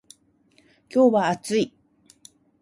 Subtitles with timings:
[0.91, 1.75] 今日は暑い